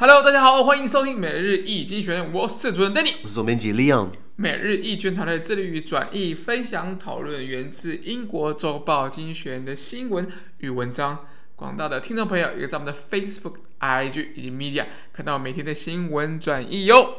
[0.00, 4.10] Hello，大家好，欢迎收听每日易经济学院，我是主持人 Danny，我是总编辑 Leon。
[4.36, 11.26] 每日易经团队致力于转译、分享、讨论源自英国周报《经济学人》的新闻与文章。
[11.56, 17.18] 广大的听众朋友也在我们的 Facebook、IG 以及 Media 看到每天的新闻转译哟。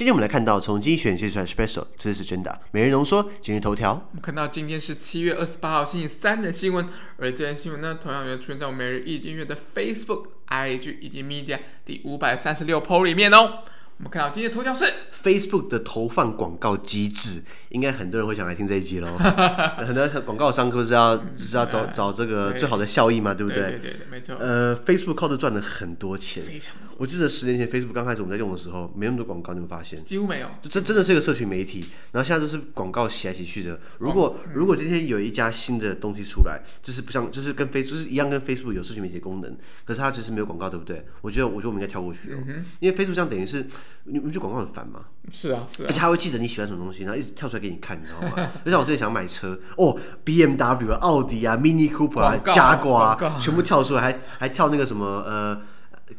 [0.00, 3.92] 今天我们来看到从经济学人写出来 Special，这是真的每日浓缩今日头条。
[3.92, 13.58] 我们看到今天是七月二十八号星期三的新闻，而这篇新闻呢，同样也出现在我们每日易经阅的 Facebook、IG 以及 Media 第五百三十六 PO 里面哦。
[13.98, 19.16] 我们看到今天头条是 Facebook 的投放广告机制，应该很多人会想来听这一集喽。
[19.78, 23.62] 很多广告商都是要只是要找找这个最好的效益嘛，对不对？
[23.70, 24.36] 对对对，没错。
[24.36, 26.90] 呃，Facebook 靠着赚了很多钱，非常多。
[26.98, 29.98] 我记得十年前 Facebook 刚开始我们在用的时候，没那么多广告，你会发现？
[30.04, 30.48] 几乎没有。
[30.62, 33.80] 这真的是一个社群媒体，然后现在都是广告洗来洗去的。
[33.98, 41.04] 如果如果今天有一家新的东西出来，就是不像，就是跟 Facebook 就是一样，跟 Facebook 有社群媒体功能，可是它其实没有广告，对不对？
[41.22, 42.36] 我觉得，我觉得我们应该跳过去哦，
[42.80, 43.64] 因为 Facebook 这样等于是
[44.04, 45.06] 你们觉得广告很烦吗？
[45.30, 48.48] 是啊，是啊，而且他会记得你喜欢什么东西，然后一直跳出来给你看，你知道吗？
[48.64, 55.60] 就像我之前想买车，哦，BMW 啊、奥迪啊、Mini Cooper 啊、加瓜啊，全部跳出来，还还跳那个什么呃，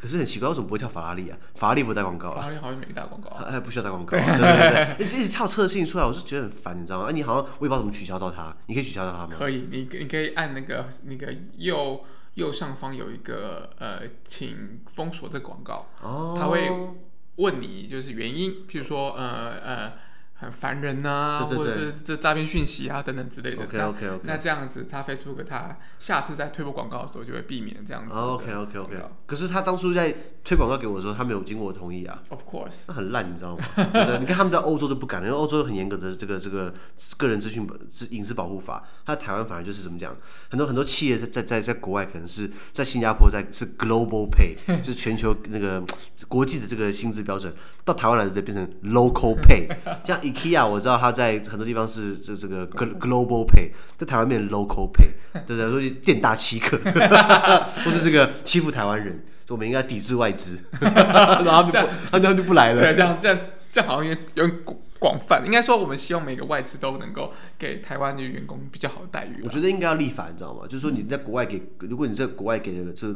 [0.00, 1.36] 可是很奇怪，为什么不会跳法拉利啊？
[1.54, 2.40] 法拉利不打广告啊？
[2.40, 7.08] 法拉利好像没打广告，哎，不需要打广告，对对对， 一直跳车信出来，我就觉得很烦，你知道吗？
[7.08, 9.28] 啊，你好像我也不知道怎么取消到它，你可以取消到它吗？
[9.30, 12.02] 可以，你你可以按那个那个右
[12.34, 16.70] 右上方有一个呃，请封锁这广告，哦，它会。
[17.36, 19.92] 问你就是原因，譬如说呃呃
[20.42, 23.62] 很烦人呐、啊，或者是这诈骗讯息啊等等之类的。
[23.62, 24.20] OK OK OK。
[24.24, 28.14] 那这样子，他 Facebook 他下次在推播广告的时候就会避免这样子。
[28.14, 28.96] OK OK OK。
[29.24, 30.12] 可是他当初在
[30.44, 32.20] 推广告给我的时候，他没有经过我同意啊。
[32.28, 32.82] Of course。
[32.88, 33.64] 那很烂，你知道吗？
[34.18, 36.74] 你看他们在欧洲就不敢，因为欧洲有很严格的这个这个
[37.16, 37.64] 个人资讯
[38.10, 38.82] 隐私保护法。
[39.06, 40.12] 他台湾反而就是怎么讲，
[40.50, 45.82] 很多很多企业在在在在国外可能是在新加坡在是 Global Pay， 就是全球那个
[46.26, 47.54] 国际的这个薪资标准，
[47.84, 49.68] 到台湾来就变成 Local Pay，
[50.04, 55.08] 像 IKEA 我知道他在很多地方是这这个 Global Pay，在台湾变成 Local Pay，
[55.46, 55.70] 对不对？
[55.70, 56.78] 所以店大欺客，
[57.84, 62.80] 或是这个欺负台湾人，所以我们应该抵制外资， 然后这样他们就不来了。
[62.80, 63.38] 对，这样这样
[63.70, 65.44] 这样好像有点广广泛。
[65.44, 69.42] 应该说，我们希望每个外资都能够给台湾的员工比较好的待遇。
[69.44, 70.62] 我觉得应该要立法，你知道吗？
[70.64, 73.14] 就是说你在国外给，如果你在国外给的这。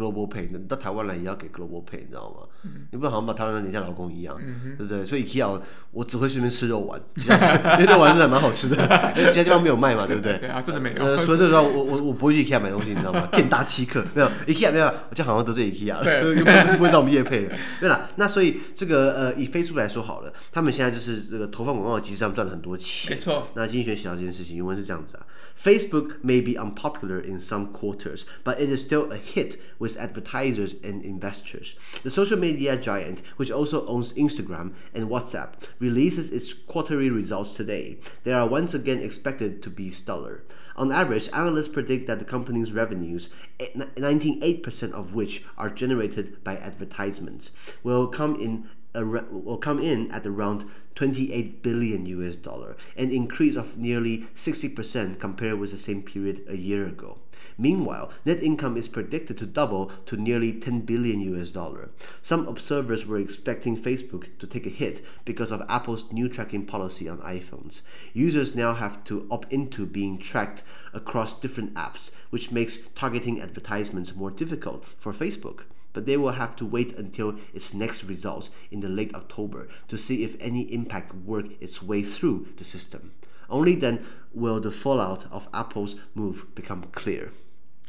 [0.00, 2.46] Global Pay，你到台湾来也要给 Global Pay，你知道吗？
[2.64, 5.04] 嗯、你不能好像把台湾人连像劳工一样，嗯、对不对？
[5.04, 7.00] 所以 IKEA 我只会随便吃肉丸，
[7.86, 8.76] 肉丸是还蛮好吃的，
[9.16, 10.38] 因为其他地方没有卖嘛，对不对？
[10.38, 11.04] 对啊，真的没有。
[11.04, 13.26] 呃，除了这个，我我我不会去 IKEA 买东西，你知道吗？
[13.32, 16.42] 店大欺客，没有 IKEA 没有，我就好像得罪 IKEA 了，对，
[16.76, 17.54] 不，会找我们业配的。
[17.80, 23.48] 对了，那所以这个呃，以 Facebook 来说好了，他们现在就是这个投放广告其实他们赚了很多钱，没错。
[23.54, 25.26] 那经济学写到这件事情，原文是这样子啊
[25.62, 30.74] ：Facebook may be unpopular in some quarters, but it is still a hit with advertisers.
[30.84, 31.74] and investors.
[32.02, 37.98] The social media giant, which also owns Instagram and WhatsApp, releases its quarterly results today.
[38.22, 40.44] They are once again expected to be stellar.
[40.76, 46.56] On average, analysts predict that the company's revenues, eh, 98% of which are generated by
[46.56, 47.52] advertisements,
[47.82, 50.64] will come in will come in at around
[50.96, 56.56] 28 billion US dollar, an increase of nearly 60% compared with the same period a
[56.56, 57.18] year ago.
[57.58, 61.90] Meanwhile, net income is predicted to double to nearly 10 billion US dollar.
[62.22, 67.08] Some observers were expecting Facebook to take a hit because of Apple's new tracking policy
[67.08, 67.82] on iPhones.
[68.12, 70.62] Users now have to opt into being tracked
[70.92, 75.64] across different apps, which makes targeting advertisements more difficult for Facebook.
[75.92, 79.98] But they will have to wait until its next results in the late October to
[79.98, 83.12] see if any impact work its way through the system.
[83.50, 83.98] Only then
[84.32, 87.28] will the fallout of Apple's move become clear.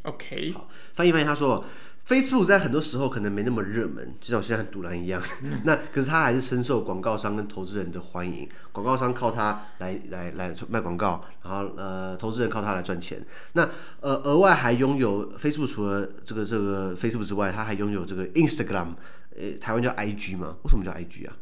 [0.04, 1.64] OK，好，翻译翻译，他说
[2.08, 5.22] ，Facebook 在很多时候可能没那么热门，就像我现在很赌烂一样。
[5.64, 8.50] 那可是它还是深受广告商跟投资人的欢迎。
[8.72, 13.24] 广告商靠它来来来卖广告，然后呃，投资人靠它来赚钱。
[13.54, 13.70] 那
[14.00, 18.96] 呃，额外还拥有 Facebook 除了这个这个 Facebook 之外，它还拥有这个 Instagram，
[19.38, 20.56] 呃，台湾叫 IG 嘛？
[20.64, 21.38] 为什么叫 IG 啊？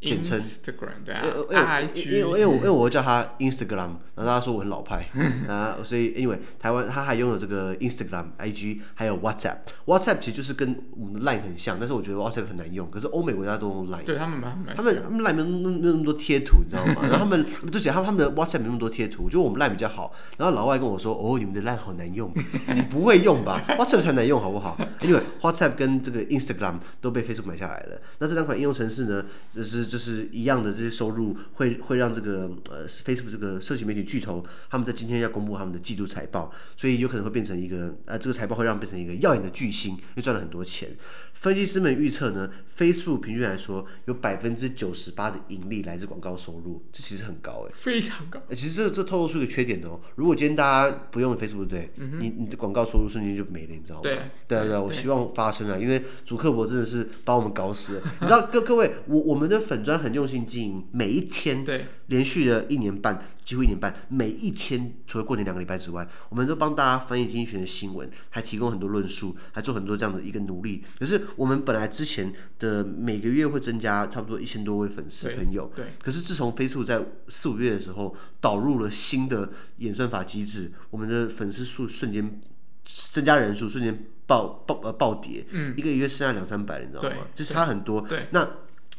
[0.00, 5.08] 简称 Instagram 对啊，因为因为因为我因为我叫他 Instagram，然后大家说我很老派
[5.48, 9.56] 啊，所以因为台湾他还拥有这个 Instagram、IG，还有 WhatsApp。
[9.86, 12.90] WhatsApp 其实就是跟我们的 Line 很像，但是我觉得 WhatsApp 很难用。
[12.90, 15.48] 可是欧美国家都用 Line，对他们蛮他们他们 Line 没有
[15.80, 16.96] 那么多贴图，你知道吗？
[17.02, 20.12] 然后他们对不起，他们他们的 WhatsApp 没那么多贴图，我觉得我们 Line 比较好。
[20.36, 22.30] 然后老外跟我说，哦，你们的 Line 好难用，
[22.74, 24.76] 你不会用吧？WhatsApp 才难用好不好？
[25.00, 28.00] 因为 WhatsApp 跟这个 Instagram 都被 Facebook 买下来了。
[28.18, 30.66] 那这两款应用程式呢，就是就是一样的。
[30.76, 40.90] 这些收入会会让这个呃 Facebook 这个社群媒体巨头他们在今天要公布他们的季度财报，所以有可能会变成一个呃这个财报会让变成一个耀眼的巨星，又赚了很多钱。
[41.32, 48.38] 分析师们预测呢，Facebook 平均来说有百分之九十八的盈利来自广告收入，这其实很高哎，非常高。
[48.50, 54.02] 其实这这透露出一个缺点哦，如果今天大家不用 Facebook 对，嗯、你你的广告收入瞬间就没了，你知道吗？
[54.02, 58.02] 对对对，我希望发生啊，因为祖克伯真的是把我们搞死了。
[58.20, 60.86] 你知道各各位，我我们的粉专很用心经营。
[60.92, 70.84] 每一天，对，连续的一年半，几乎一年半，每一天，除了过年两个礼拜之外，我们都帮大家翻译经济学的新闻，还提供很多论述，还做很多这样的一个努力。
[70.98, 75.84] 可是我们本来之前的每个月会增加差不多一千多位粉丝朋友，对。
[75.84, 82.40] 对，可是自从 Facebook 在四五月的时候导入了新的演算法机制，我们的粉丝数瞬间
[82.84, 87.08] 增加人数瞬间暴暴呃暴跌，嗯，一个月剩下两三百，你知道吗？
[87.10, 88.00] 对就差很多。
[88.00, 88.48] 对，那。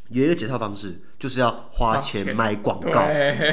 [0.09, 3.07] 有一个解套方式，就是要花钱买广告，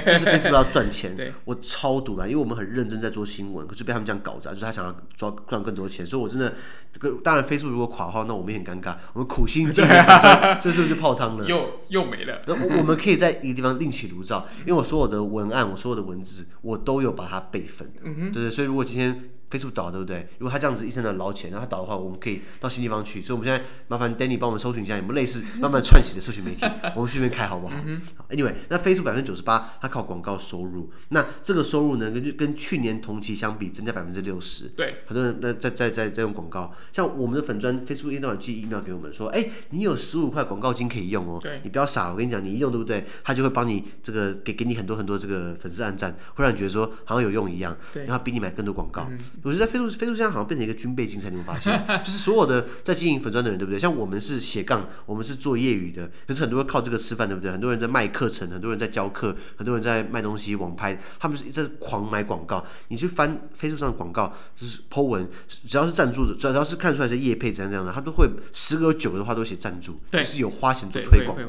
[0.07, 1.17] 就是 Facebook 要赚钱。
[1.45, 6.53] 我超赌烂，因为我们很认真在做新闻，可是被他们这样搞砸，就是他想要赚赚更多钱，所以我真的
[6.93, 8.97] 这个当然 Facebook 如果垮的话，那我们也很尴尬。
[9.13, 9.91] 我们苦心经营，
[10.61, 11.45] 这是不是泡汤了？
[11.47, 12.43] 又又没了。
[12.47, 17.91] 那我们可以在一个地方另起炉灶，因为我所有的文案，我所有的文字，我都有把它备份。
[18.03, 19.31] 嗯哼，对对，所以如果今天。
[19.51, 20.27] Facebook 倒对不对？
[20.39, 23.23] 如果他这样子一天的捞钱，然后他倒的话，我们可以到新地方去。
[23.23, 27.75] 所以我们现在麻烦 Danny 帮我们搜寻一下有没有类似慢慢串起的社群媒体， 我们顺便开好不好？
[28.17, 30.91] 好、Anyway，那 Facebook 百分之九十八，它靠广告收入。
[31.11, 34.69] 那这个收入呢，跟跟去年同期相比，增加百分之六十。
[34.77, 41.39] 对，很多人在在在在在用广告，像我们的粉砖 Facebook 一天到晚寄 email 给我们说，哎，你有十五块广告金可以用哦。
[41.43, 43.05] 对，你不要傻，我跟你讲，你一用对不对？
[43.23, 49.07] 他就会帮你这个给给你很多很多这个粉丝按赞，会让你觉得说好像有用一样，对然后逼你买更多广告。
[49.11, 51.85] 嗯、我觉得在 Facebook Facebook 好像变成一个军备竞赛，你有发现？
[52.03, 53.79] 就是所有的在经营粉砖的人，对不对？
[53.79, 57.53] 像我们是斜杠，我们是做业余的，可是很多人靠这个吃饭，对不对？
[57.53, 62.65] 很多人在卖课程，很多人在教课，很多人在卖东西、网拍，他们是在狂买广告。
[62.89, 71.45] 你去翻 Facebook 上的广告，就是 Po 文，只要是赞助的，只要是看出来是业配怎样怎样的，他都会十个有九个的话都写赞助，就是有花钱做推广的。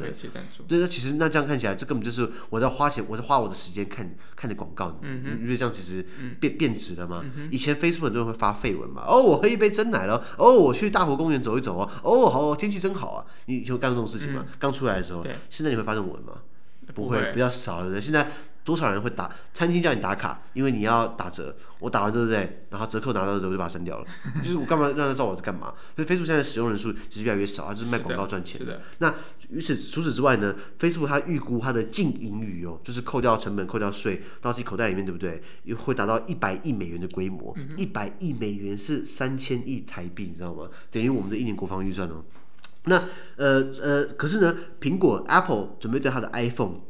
[0.67, 4.99] 对，那其实那这样看起来，这根本就是我在花钱，我在花我的时间看看的广告。
[5.41, 6.05] 因为这样其实
[6.39, 7.23] 变变值了嘛。
[7.37, 13.25] 嗯、以前 Facebook 很多人会发废文嘛，哦，我喝一杯真奶了，哦，我去大湖公园走一走哦，哦，好，天气真好啊！
[13.45, 14.45] 你以前干过这种事情嘛？
[14.57, 16.33] 刚、嗯、出来的时候，现在你会发这种文吗？
[16.93, 18.01] 不会，比较少的。
[18.01, 18.27] 现在
[18.65, 22.65] 多少人会打餐厅叫你打卡，因为你要打折，我打完对不对？
[22.71, 24.05] 然后折扣拿到的时候我就把它删掉了。
[24.43, 25.71] 就是我干嘛让他知道我在干嘛？
[25.95, 28.65] 所以 Facebook 现在使用人数其实越来越少，它就是卖广告赚钱的。
[28.65, 29.13] 的那
[29.49, 35.39] 与此除此之外呢，Facebook 它预估它的净盈余哦，就是扣掉成本、扣掉税到自己口袋里面，对不对？
[35.63, 37.55] 又会达到一百亿美元的规模。
[37.77, 40.67] 一百亿美元是三千亿台币，你知道吗？
[40.89, 42.23] 等于我们的一年国防预算哦。
[42.85, 43.03] 那
[43.35, 46.81] 呃呃，可是呢，苹果 Apple 准备对它的 iPhone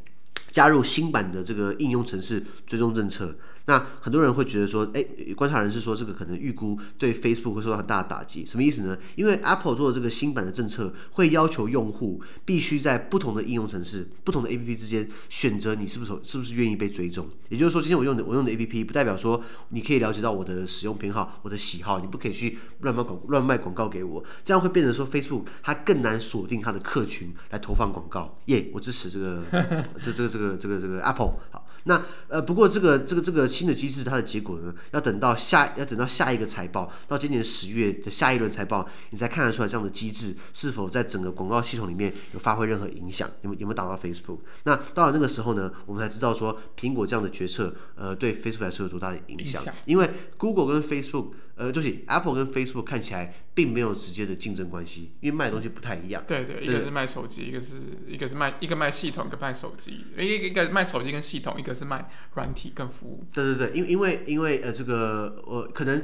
[0.55, 3.35] 加入新版的这个应用程式追踪政策。
[3.67, 5.03] 那很多人会觉得说，哎，
[5.35, 8.95] 观察人士说这个可能预估对 Facebook 会受到很大的打击，什么意思呢？
[9.15, 17.27] 因为 Apple 做的这个新版的政策会要求用户必须在不同的应用程式、不同的 APP 之间选择你是不是是不是愿意被追踪。
[17.49, 28.37] 也就是说，今天我用的我用的 APP 不代表说你可以了解到我的使用偏好、我的喜好，你不可以去乱卖广乱卖广告给我，这样会变成说 Facebook 它更难锁定它的客群来投放广告。
[28.45, 29.43] 耶、yeah，我支持这个
[29.99, 31.64] 这这个这个这个这个 Apple 好。
[31.87, 44.39] 那呃，不过这个这个这个新的机制，它的结果呢，要等到下要等到下一个财报，到今年十月的下一轮财报，你才看得出来这样的机制是否在整个广告系统里面有发挥任何影响，有没有有没有打到 Facebook？
[44.63, 49.61] 那到了那个时候呢，我们才知道说苹果这样的决策，呃，对 Facebook 来说有多大的影响？
[49.61, 49.75] 影响。
[49.85, 51.27] 因为 Google 跟 Facebook。
[51.55, 56.21] 呃，就是 Apple 跟 Facebook 看起来并没有直接的竞争关系，因为卖的东西不太一样。
[56.27, 57.75] 对对，对，一个是卖手机，一个是
[58.07, 60.05] 一个是卖一个卖系统，一个卖手机。
[60.17, 63.25] 一个一个卖手机跟系统，一个是卖软体跟服务。
[63.33, 66.03] 对对对，因因为因为呃这个呃可能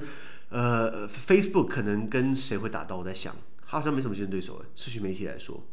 [0.50, 2.98] 呃 Facebook 可能跟谁会打到？
[2.98, 3.36] 我在想，
[3.67, 5.67] 他好像没什么竞争对手诶，社区媒体来说。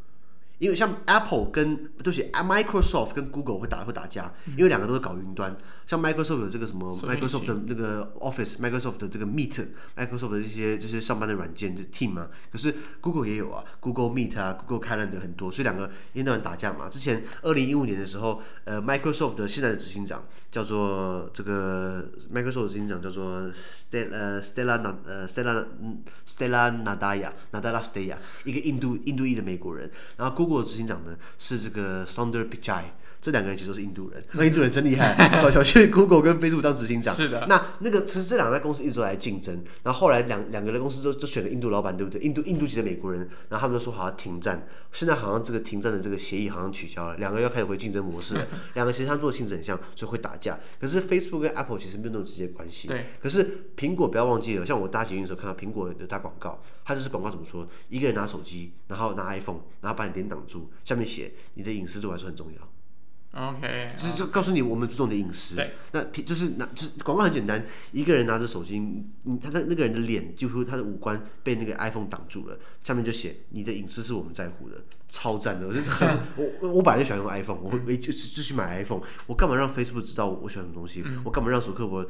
[0.59, 5.57] 因为像 Apple 跟对不起，Microsoft 跟 Google 会打会打架，因为两个都是搞云端。
[5.87, 12.29] 像 Microsoft 有这个什么 Microsoft 的那个 Office，Microsoft 的这个 Meet，Microsoft 的这些这些上班的软件的 Team 啊。
[12.50, 16.88] 可是 Google 也有啊，Google Meet 啊，Google Calendar 很多，所以两个一天到晚打架嘛。
[16.88, 25.65] 之前二零一五年的时候，呃，Microsoft 的现在的执行长叫做这个 Microsoft 的执行长叫做 Stella 呃 Stella 纳呃 Stella
[26.27, 32.85] Stella Nadella Nadella Stella 一个印度印度裔的美国人，然后 Google 过执行长呢是这个 Sundar Pichai，
[33.21, 37.15] 这两个人其实都是印度人，那印度人真厉害， 跑去 Google 跟 Facebook 当执行长。
[37.15, 37.47] 是的。
[37.49, 42.21] 那那个其实这两家公司一直都来竞争，然后后来两两个人公司都都选了印度老板，对不对？
[42.21, 48.47] 印度印度籍的美国人，然后他们就说好像停战，现在好像这个停战的这个协议好像取消了，两个要开始回竞争模式了。
[48.75, 50.59] 两个其实他做的性质很像，所以会打架。
[50.81, 52.89] 可是 Facebook 跟 Apple 其实没有那种直接关系。
[52.89, 53.05] 对。
[53.21, 53.45] 可是
[53.77, 57.67] 苹果不要忘记了，像我搭捷运的时候看到苹果有打广告，它就是广告怎么说？
[57.89, 60.71] 一个人拿手机，然后拿 iPhone，然后把你脸挡住。
[60.85, 62.69] 下面写你的隐私对我来说很重要。
[63.31, 65.55] OK，就是就告诉你我们注重的隐私。
[65.55, 74.77] 对，那就是拿就是广告很简单，一个人拿着手机，你，他的那个人的脸几乎他的五官被那个 iPhone 挡住了，下面就写你的隐私是我们在乎的，
[75.09, 75.69] 超赞的。
[75.69, 81.05] 我就是很 我我本来就喜欢用 iPhone，我会就就去买 iPhone，我干嘛让 Facebook 知道我喜欢什么东西？
[81.23, 82.05] 我干嘛让索克伯？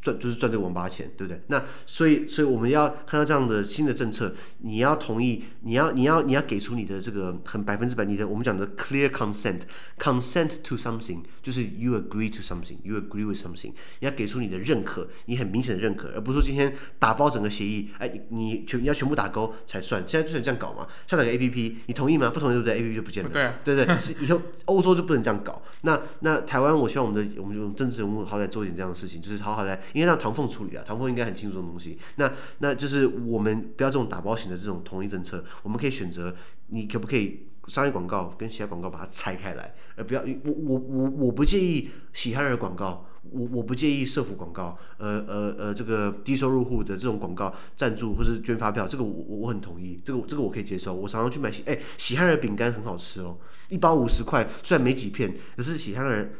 [0.00, 1.42] 赚就是赚这个王八钱，对不对？
[1.48, 20.02] 那所以，所以我们要看到这样的新的政策，你要同意，你要，你要，你要给出你的这个很百分之百，你的我们讲的 clear consent，consent to something，就是 you agree to something，you agree with something，你要给出你的认可，你很明显的认可，而不是说今天打包整个协议，哎，你全你要全部打勾才算。
[20.06, 20.86] 现在就想这样搞嘛？
[21.06, 22.30] 下载个 APP，你同意吗？
[22.30, 23.30] 不同意对不对？APP 就不见了。
[23.30, 25.60] 对、啊、对对，以后欧洲就不能这样搞。
[25.82, 29.71] 那那台湾，我希望我们的我们这种政治人物好歹做一点这样的事情，就是好好的。
[29.92, 31.98] 应该让唐凤处理啊，唐凤应该很清楚这种东西。
[32.16, 36.34] 那那就是我们不要这种打包型的这种统一政策，我们可以选择，
[36.68, 50.94] 你可不可以商业广告跟其他广告把它拆开来，而不要我我我我不介意喜憨儿广告，我我不介意社服广告，呃呃呃这个低收入户的这种广告赞助或是捐发票，这个我我很同意，这个这个我可以接受。
[50.94, 53.38] 我常常去买喜哎喜憨儿饼干很好吃哦，
[53.68, 56.30] 一包五十块，虽然没几片，可是喜憨儿。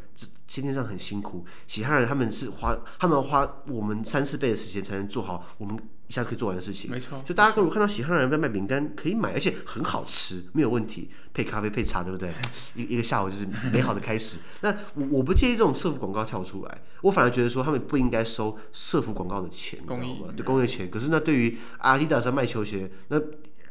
[0.47, 5.75] 天天上很辛苦，喜憨儿他们是花，他们花我们三四倍的时间才能做好我们
[6.13, 6.91] 一下子可以做完的事情。
[6.91, 12.31] 没错，就大家如果看到喜憨人在卖饼干，可以买，而且很好吃，没有问题，配咖啡配茶，对不对？
[12.77, 14.39] 一一个下午就是美好的开始。
[14.61, 20.91] 那我我不介意这种社服广告跳出来，我反而觉得说他们不应该收社服广告的钱，你知道吗对工业钱。
[20.91, 23.19] 可是那对于阿迪达斯卖球鞋，那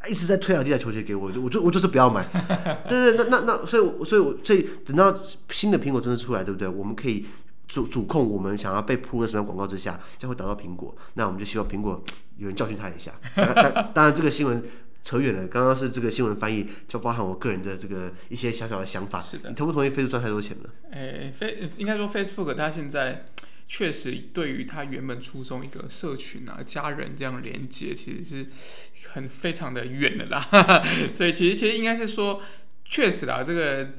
[0.10, 2.28] 一直在推阿迪达球鞋给我，就我就我就是不要买。
[2.90, 5.16] 对对，那那那，所以所以所以等到
[5.52, 6.68] 新的苹果真的出来，对不对？
[6.68, 7.24] 我们可以
[7.68, 10.94] 主主控我们想要被铺在什么样广告之下，将会打到苹果。
[11.14, 12.04] 那我们就希望苹果
[12.42, 13.14] 有人教训他一下。
[13.36, 14.62] 当当然，这个新闻
[15.04, 15.48] 扯远了。
[15.48, 19.22] 刚刚是这个新闻翻译，就包含我个人的这个一些小小的想法。
[19.22, 19.50] 是的。
[19.50, 20.70] 你同不同意 Facebook 赚太多钱了？
[20.92, 23.28] 诶，Face 应该说 Facebook 它现在
[23.68, 28.48] 确实对于它原本初衷一个社群啊、家人这样连接，其实是
[29.10, 30.44] 很非常的远的啦。
[31.14, 32.42] 所以其实其实应该是说，
[32.84, 33.90] 确实啦，这个。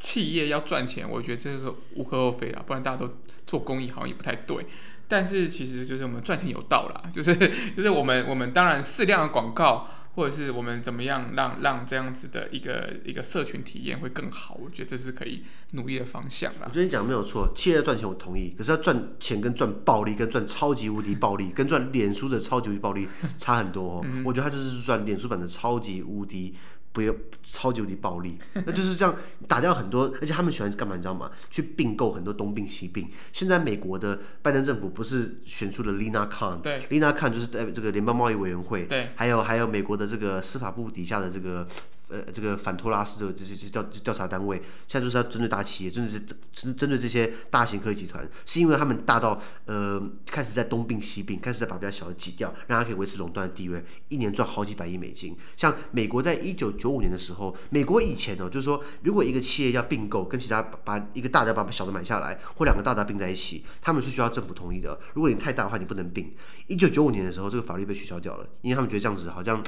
[0.00, 4.64] 企业要赚钱，我觉得这个无可厚非啦，不然大家都做公益好像也不太对。
[5.08, 7.34] 但是其实就是我们赚钱有道啦， 就是
[7.74, 16.66] 就是我们我们当然适量的广告，或者是我们怎么样让让这样子的一个一个社群体验会更好，我觉得这是可以努力的方向啦。
[16.66, 24.04] 我觉得你讲的没有错，企业要赚钱我同意，可是要赚钱跟赚暴利跟赚超级无敌暴利跟赚脸书的超级无敌暴利差很多哦。
[24.04, 26.54] 嗯、我觉得他就是赚脸书版的超级无敌。
[26.98, 27.14] 不要
[27.44, 28.36] 超级无敌暴力，
[28.66, 29.14] 那就是这样
[29.46, 30.96] 打掉很多，而且他们喜欢干嘛？
[30.96, 31.30] 你知道吗？
[31.48, 33.08] 去并购很多东并西并。
[33.32, 41.64] 现在美国的拜登政府不是选出了 Lina Khan，对，Lina Khan 就是在这个联邦贸易委员会，对，还有还有美国的这个司法部底下的这个。
[42.08, 55.36] 呃，这个反托拉斯的这些调调查单位，现在就是要针对大企业，针对这针针对这些大型科技集团，是因为他们大到呃开始在东并西并，开始在把比较小的挤掉，让它可以维持垄断的地位，一年赚好几百亿美金。
[55.56, 64.98] 像美国在一九九五年的时候，美国以前哦，就是说如果一个企业要并购，跟其他把一个大的把小的买下来，或两个大的并在一起，他们是需要政府同意的。
[65.14, 66.34] 如果你太大的话，你不能并。
[66.68, 69.62] 一九九五年的时候，这个法律被取消掉了，因为他们觉得这样子好像。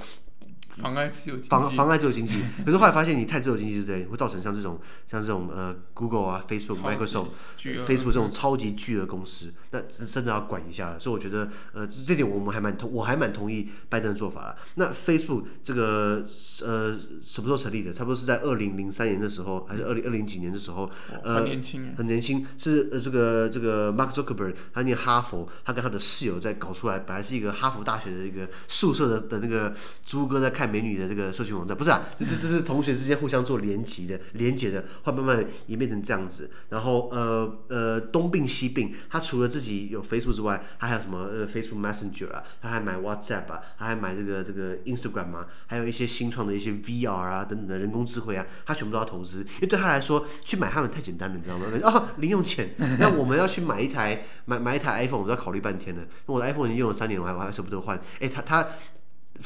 [0.76, 2.42] 妨碍自由经济，妨妨碍自由经济。
[2.64, 4.04] 可是后来发现，你太自由经济，对不对？
[4.06, 11.00] 会造成像这种像这种呃，Google 啊，Facebook、Microsoft、Facebook 这种超级巨额公司，那真的要管一下了。
[11.00, 14.56] 所以我觉得，呃，这点我们还蛮同，我还蛮同意拜登的做法了。
[14.76, 16.24] 那 Facebook 这个
[16.64, 17.92] 呃什么时候成立的？
[17.92, 20.88] 差不多是在二零零三年的时候，还是二零二零几年的时候？
[21.24, 22.46] 呃，很年轻，很年轻。
[22.56, 29.74] 是呃这个这个 Mark Zuckerberg，他念哈佛，他跟他的室友在搞出来，本来是一个哈佛大学的一个宿舍的的那个
[30.06, 30.59] 猪哥在。
[30.60, 36.50] 看美女的这个社群网站，不是啊，这这是同学之间互相做连接的，连接的，会慢慢演变成这样子。
[36.68, 51.64] 然后呃呃东并西并，他除了自己有 Facebook 之外，他还有什么呃 Facebook Messenger 啊，他还买 WhatsApp 啊，他还买这个这个 Instagram 啊，还有一些新创的一些 VR 啊等等的人工智慧啊，他全部都要投资，因为对他来说去买他们太简单了，你知道吗？
[51.84, 58.68] 哦，零用钱，那我们要去买一台买买一台 iPhone，我都要考虑半天了，我的 iPhone 已经用了三年，我还我还舍不得换，哎，他他。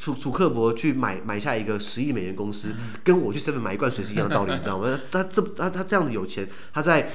[0.01, 4.99] 楚楚克伯去买买下一个十亿美元公司，跟我去 seven 买一罐水是一样的道理，你知道吗？
[5.11, 7.11] 他这他他这样子有钱，他在。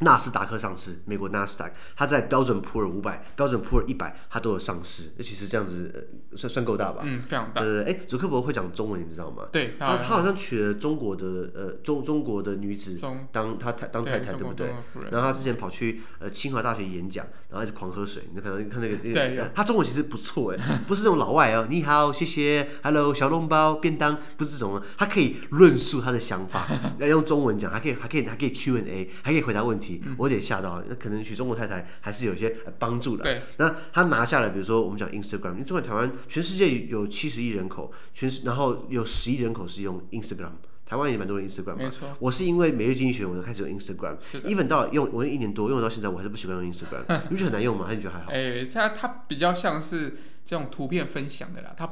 [0.00, 5.12] 纳斯达克上市，美国纳斯达克，它在标准普尔五百、标准普尔一百，它都有上市。
[5.16, 7.02] 那其实这样子算算够大吧？
[7.04, 7.62] 嗯，非常大。
[7.62, 9.44] 呃，哎，祖克伯会讲中文，你知道吗？
[9.52, 12.98] 对，他他好像娶了中国的呃中中国的女子
[13.30, 14.66] 当他太当太太，对不对？
[15.12, 18.24] 然后他之前跑去呃清华大学演讲，然后一直狂喝水。
[18.34, 26.66] 你可能看那个那个，他中文其实不错哎， 不是那种老外哦，你好，谢谢，hello，小笼包便当，不是这种，他可以论述他的想法，
[26.98, 29.83] 要 用中文讲，还可以还可以还可以 Q&A，还可以回答问题。
[30.04, 33.22] 嗯、我有点吓到，那可能娶中国太太还是有些帮助的。
[33.22, 40.52] 对，那他拿下了，比如说我们讲 Instagram，因为中国台湾全世界有七十亿人口，全然后有十亿人口是用 Instagram，
[40.86, 41.76] 台湾也蛮多人 Instagram。
[41.76, 44.16] 没错，我是因为每日经济学，我就开始用 Instagram。
[44.44, 47.20] even 到用我用一年多，用到现在，我还是不习惯用 Instagram。
[47.28, 47.84] 你不觉得很难用吗？
[47.86, 48.30] 还是你觉得还好？
[48.30, 51.90] 哎、欸，它它比较像是这种图片分享的啦，它。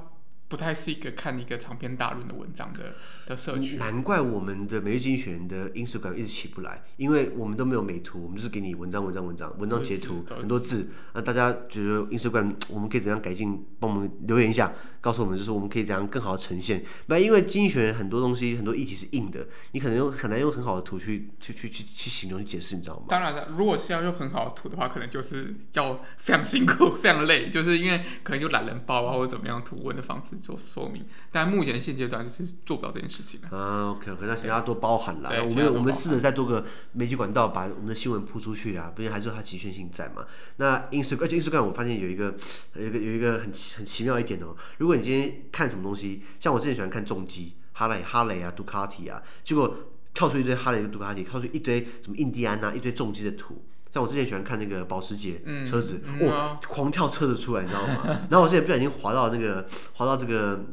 [0.52, 2.92] 不太是一个看一个长篇大论的文章的
[3.26, 10.90] 的社区，难怪我们的每日经济学人的 Instagram 一直起不来，因为我们都没有美图，我们就是给你文章、文章、文章、文章截图，很多字。
[11.14, 13.64] 那大家觉得 Instagram 我们可以怎样改进？
[13.80, 14.71] 帮我们留言一下，
[15.02, 16.82] 告诉我们，就是我们可以怎样更好的呈现。
[17.06, 23.06] 那，因为经济学很多东西、很多议题是硬的，你可能用很难用很好的图去去去去去形容、去解释，你知道吗？
[23.09, 31.04] 当然了，如果是要用很好的图的话，可能就是要非常辛苦、非常累，就是因为可能就懒人包啊，或者怎么样图文的方式做说明。
[31.32, 33.56] 但目前现阶段是做不到这件事情的。
[33.56, 35.30] 啊，OK，可能请大家多包涵了。
[35.44, 40.25] 我们我们试着再多个媒体管道把我们的新闻铺出去啊，毕竟还是有它极限性在嘛。
[40.59, 42.35] 那 Instagram，而且 Instagram 我发现有一个
[42.75, 44.54] 有一个有一个很很奇妙一点哦。
[44.78, 49.75] 如果你今天看什么东西，像我之前喜欢看重机，哈雷哈雷啊，杜卡迪啊，结果
[50.14, 53.64] 跳出一堆哈雷跟杜卡迪，跳出一堆什么印第安啊，一堆重机的图。
[53.92, 58.04] 像我之前喜欢看那个保时捷车子，哇、嗯哦，狂跳车子出来，你知道吗？
[58.30, 60.64] 然后我之前不小心滑到那个滑到这个。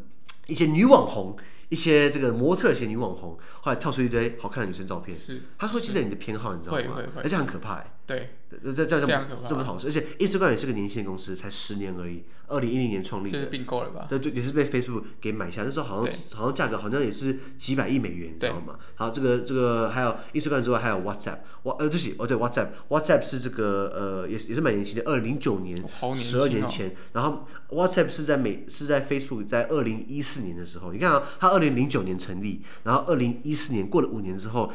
[0.47, 1.38] 一些女网红，
[1.69, 6.97] 一些这个模特，一些女网红，后来跳出一堆好看的女生照片，是，他会记得你的偏好，你知道吗？
[7.17, 7.93] 而且很可怕哎。
[8.10, 9.00] 对，这这这
[9.48, 14.08] 这么好事，而且 Instagram 也是个年轻公司，才十年而已，二零一零年创立的，并购了吧？
[14.10, 18.80] 对对，也是被 Facebook 给买下，那时候好像好像价格好像也是几百亿美元，你知道吗？
[18.95, 25.78] 好，这个这个还有 Instagram 之外，还有 WhatsApp，我呃对不起哦对 WhatsApp，WhatsApp 是这个呃也也是蛮年轻的，二零零九年，
[26.15, 34.74] 十二年前，然后 WhatsApp 是在美是在 Facebook 在二零一四年的时候，你看啊，它二零零九年成立，然后二零一四年过了五年之后。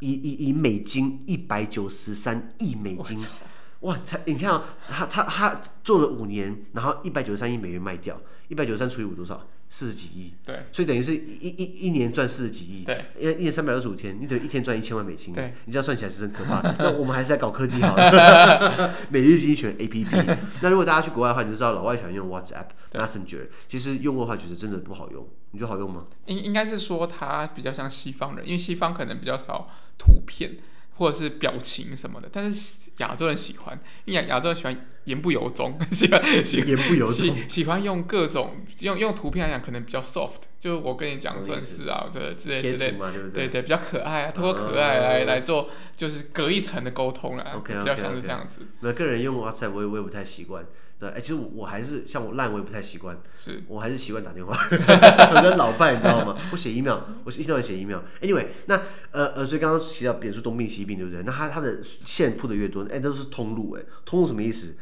[0.00, 3.18] 以以以美金一百九十三亿美金，
[3.80, 3.98] 哇！
[4.06, 9.46] 他你看啊，他他他做了五年，然后一百九十三亿美元卖掉，一百九十三除以五多少？
[9.70, 10.32] 四十几亿。
[10.44, 10.64] 对。
[10.72, 12.84] 所以等于是一一一年赚四十几亿。
[12.84, 13.04] 对。
[13.18, 15.34] 一一年三百六十五天，你等于一天赚一千万美金。
[15.34, 15.52] 对。
[15.64, 16.60] 你这样算起来是真可怕。
[16.78, 18.94] 那我们还是在搞科技好了。
[19.10, 20.36] 每日经济学 APP。
[20.62, 25.28] 那如果大家去国外的话，你就知道老外喜欢用 WhatsApp Messenger，其实用过的话觉得真的不好用。
[25.50, 26.06] 你觉得好用吗？
[26.26, 30.56] 应应该是说它比较像西方人，因为西方可能比较少图片
[30.98, 42.94] 或者是表情什么的，但是亚洲人喜欢，亚亚洲人喜欢言不由衷， 喜欢喜言不由衷，喜喜欢用各种用用图片来讲，可能比较 soft，就是我跟你讲算是啊，这之类之类，
[43.32, 48.62] 对对，比较可爱啊，通过可爱来来做，就是隔一层的沟通啊.比较像是这样子。
[48.80, 50.66] 那个人用 WhatsApp，我也我也不太习惯。
[50.98, 53.16] 对，哎，其实我我还是像我烂，我也不太习惯。
[53.32, 56.36] 是，我还是习惯打电话，我的老伴，你知道吗？
[56.50, 58.00] 我写 email，我一天到晚写 email。
[58.20, 58.74] Anyway，那
[59.12, 61.22] 呃呃，所以刚刚提到扁数东并西并，对不对？
[61.22, 64.76] 那它它的线铺的越多，哎，都是通路，哎，通路什么意思？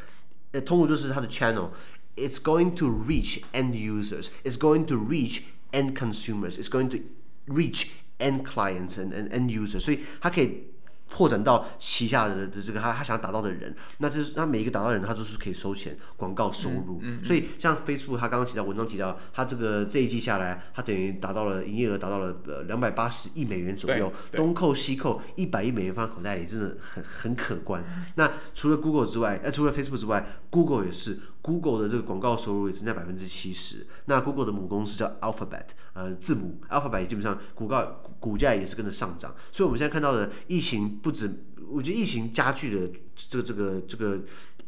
[0.53, 5.41] 哎，通路就是它的 channel，it's going to reach end users，it's going to reach
[5.73, 6.99] end consumers，it's going to
[7.47, 10.71] reach end clients and and end users，所以它可以。
[11.13, 17.01] 扩展到旗下的的这个他他想要达到的人，那就是他每一个达到的人，他都是可以收钱广告收入。
[17.03, 27.85] 嗯嗯嗯、所以像 Facebook，他刚刚提到文章提到，他这个这一季下来，他等于达到了营业额达到了呃两百八十亿美元左右，东扣西扣一百亿美元放在口袋里，真的很很可观。
[28.17, 31.19] 那除了 Google 之外，呃除了 Facebook 之外，Google 也是。
[31.47, 33.87] Google 的这个广告收入也增加百分之七十。
[34.07, 39.33] 那 Google 的母公司叫 Alphabet，呃，字母 Alphabet 基本上股告股价也是跟着上涨。
[39.53, 44.21] 所以我们现在看到的疫情不止，我觉得疫情加剧的这个这个这个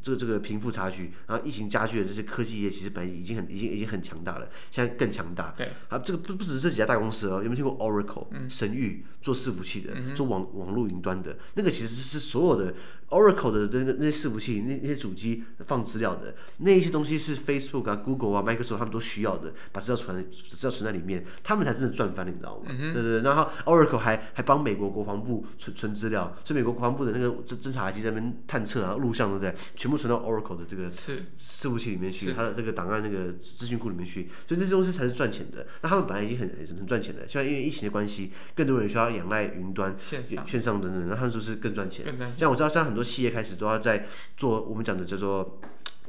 [0.03, 5.53] 这个贫富差距，然后疫情加剧的这些科技业，其实本来已经很已经已经很强大了，现在更强大。
[5.57, 12.75] 对，啊，这个不不只是这几家大公司哦，有没有听过 Oracle、嗯、神域做伺服器的，嗯、做网网络云端的，那个其实是所有的
[13.09, 22.67] Oracle 的那个那些伺服器，那那些主机放资料的，那一些东西是 Facebook 啊、Google 啊、Microsoft 他们都需要的，把资料存资料存在里面，他们才真的赚翻了，你知道吗？
[22.69, 29.55] 嗯、对对对，然后 Oracle 还还帮美国国防部存存资料，所以美国国防部的那个侦侦察机在那边探测啊、录像，对不对？
[29.75, 35.67] 全部存到 Oracle 的这个是伺服器里面去，它的这个档案那个资讯库里面去，所以这些东西才是赚钱的。
[35.83, 42.05] 那他们本来已经很很赚钱的，现在因为疫情的关系，更多人需要仰赖云端、线上，上等等，那他们是不是更赚钱？
[42.05, 42.39] 更赚钱。
[42.39, 45.61] 像我知道，现在很多企业开始都要在做我们讲的叫做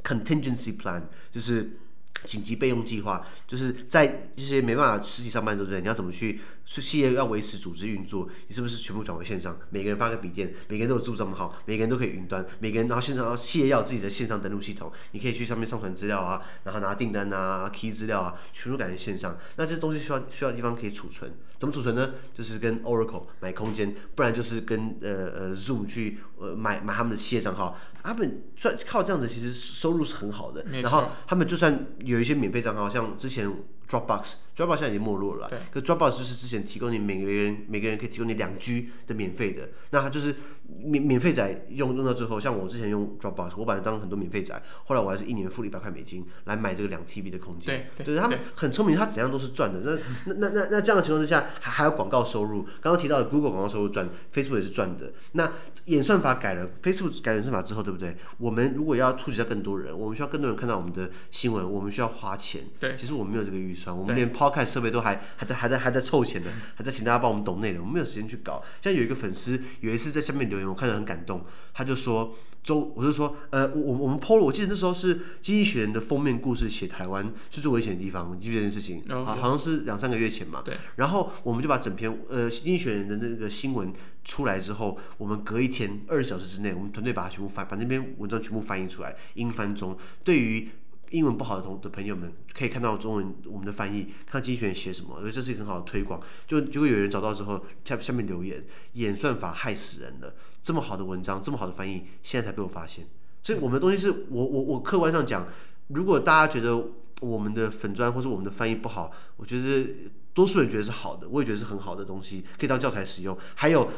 [0.02, 1.78] contingency plan，就是。
[2.24, 5.80] 紧急备用计划，就是在一些没办法实体上班，对不对？
[5.80, 6.40] 你要怎么去？
[6.66, 9.58] 企业要维持组织运作，你是不是全部转为线上？
[9.70, 19.36] 每个人发个笔电，每个人都有住这么好，每个人都可以云端，每个人然后线上，要企业要有自己的线上登录系统，你可以去上面上传资料啊，然后拿订单啊，key 资料啊，全部改成线上。
[19.56, 22.10] 那这东西需要需要地方可以储存，怎么储存呢？
[22.34, 27.78] 就是跟 Oracle 买空间，不然就是跟呃呃 Zoom 去呃买买他们的企业账号。
[28.02, 30.64] 他们赚靠这样子，其实收入是很好的。
[30.82, 33.48] 然后他们就算有一些免费账号，像之前。
[33.90, 35.48] Dropbox，Dropbox 现在已经没落了。
[35.48, 35.58] 对。
[35.72, 40.34] 可 Dropbox 就是之前提供你每个人每个人可以提供你两 G 的免费的，那它就是
[40.66, 47.90] 免免费仔用用到最后，像我之前用 Dropbox，我把它当很多免费仔，后来我还是一年付了一百块美金来买这个两 TB 的空间。
[47.96, 48.14] 对对。
[48.14, 49.80] 对他们很聪明，他怎样都是赚的。
[49.80, 52.62] 那那那那那这样的情况之下，还还有广告收入。
[52.80, 55.12] 刚刚提到的 Google 广告收入赚，Facebook 也是赚的。
[55.32, 55.50] 那
[55.86, 58.16] 演算法改了，Facebook 改演算法之后，对不对？
[58.38, 62.62] 我们如果要触及到更多人，我们需要更多人看到我们的新闻，我们需要花钱。
[62.78, 62.96] 对。
[62.96, 68.62] 其实我们没有这个预算，我们连 Podcast 设备都还还在还在还在凑钱的，还在请大家帮我们懂内容，我们没有时间去搞。
[68.82, 72.34] 像有一个粉丝有一次在下面留言，我看着很感动，他就说。
[72.62, 79.02] 周，我就说，呃，我我们 PO 了，我记得那时候是《经济学人》的封面故事，写台湾是最危险的地方，你记不记得这件事情？
[79.24, 80.60] 好、oh, 像是两三个月前嘛。
[80.62, 80.76] 对。
[80.96, 83.90] 然后我们就把整篇呃《经济学人》的那个新闻
[84.26, 89.96] 出来之后，我们隔一天二十小时之内，我们团队把它全部翻，把那篇文章全部翻译出来，英翻中。
[90.22, 90.68] 对于
[91.10, 96.20] 英文不好的同的朋友们，可以看到中文我们的翻译，看到经济学人写什么，我觉得这是一个很好的推广。
[96.46, 103.06] 就结果有人找到之后，下下面留言，演算法害死人了，这么好的文章，这么好的翻译，现在才被我发现。
[103.42, 105.46] 所以我们的东西是我我我客观上讲，
[105.88, 106.88] 如果大家觉得
[107.20, 109.86] 我们的粉砖或是我们的翻译不好，我觉得
[110.32, 113.36] 多数人觉得是好的，我也觉得是很好的东西，可以当教材使用。
[113.54, 113.90] 还有。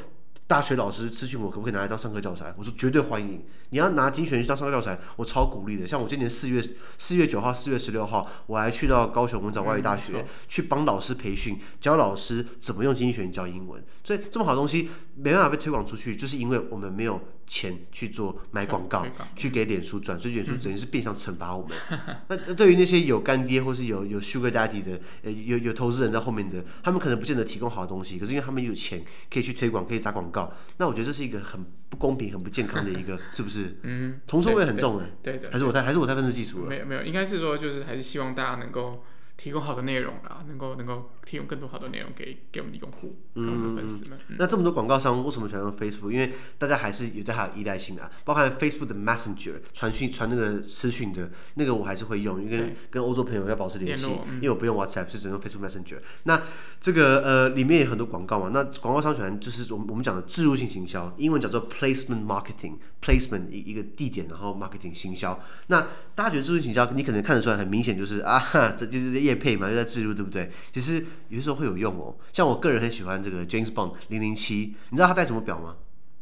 [0.53, 2.53] 大学老师咨询我可不可以拿来当上课教材？
[2.59, 3.43] 我说绝对欢迎。
[3.71, 5.88] 你要拿精选去当上课教材，我超鼓励的。
[5.88, 6.62] 像我今年四月
[6.99, 13.83] 四月九号、四月十六号，我还去到高雄文藻外语大学、嗯、去帮老师培训，教老师怎么用经济学人教英文。
[14.05, 21.77] 所以这么好的东西没办法被推广出去，就是因为我们没有钱去做买广告，去给脸书转，所以脸书等于是变相惩罚我们。
[22.29, 30.53] 那、嗯、对于那些有干爹或是有有 Sugar Daddy 的，呃，有有投资人在后面的，他们可能不见得提供好的东西，可是因为他们有钱可以去推广，可以砸广告。
[30.79, 33.79] 那我觉得这是一个很不公平、很不健康的一个，是不是？
[33.83, 35.11] 嗯，同臭味很重的。
[35.23, 36.69] 对的，还是我太还是我太愤世嫉俗了。
[36.69, 39.05] 没有没有，应该是说就是还是希望大家能够。
[39.43, 44.17] 提供好的内容啦，能够能够提供更多好的内容给给我们的用户，给、我们的粉丝们。
[44.29, 46.13] 嗯、那这么多广告商为什么喜欢用 Facebook？
[46.13, 55.99] 因为大家还是有对它有依赖性的啊，包含 Facebook 的 Messenger 传讯传那个私讯的那个，我还是会用，因为跟欧洲朋友要保持联系，嗯、因为我不用 WhatsApp，就只能用 Facebook Messenger。
[56.23, 56.41] 那
[56.81, 65.37] 这个呃里面有很多广告嘛，那广告商喜欢就是我们我们讲的置入性行销，英文叫做 Placement Marketing，Placement 一一个地点，然后 Marketing 行销。
[65.67, 68.41] 那大家觉得置入性行销，你可能看得出来，很明显就是啊，
[68.77, 69.32] 这就是。
[69.33, 70.51] 业配嘛，又在自入，对不对？
[70.73, 72.14] 其实有的时候会有用哦。
[72.33, 75.77] 像我个人很喜欢这个 James Bond 零零七，你知道他戴什么表吗？